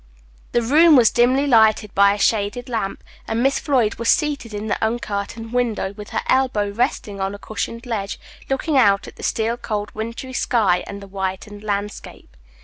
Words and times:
The 0.53 0.63
room 0.63 0.95
was 0.95 1.11
dimly 1.11 1.45
lighted 1.45 1.93
by 1.93 2.15
a 2.15 2.17
shaded 2.17 2.69
lamp, 2.69 3.03
and 3.27 3.43
Miss 3.43 3.59
Floyd 3.59 3.99
was 3.99 4.09
seated 4.09 4.51
in 4.51 4.65
the 4.65 4.83
uncurtained 4.83 5.53
window, 5.53 5.93
with 5.93 6.09
her 6.09 6.23
elbow 6.27 6.71
resting 6.71 7.21
on 7.21 7.35
a 7.35 7.37
cushioned 7.37 7.85
ledge, 7.85 8.19
looking 8.49 8.77
out 8.79 9.07
at 9.07 9.17
the 9.17 9.21
steel 9.21 9.57
cold 9.57 9.91
wintry 9.93 10.33
sky 10.33 10.83
and 10.87 11.03
the 11.03 11.07
whitened 11.07 11.63
landscape. 11.63 12.35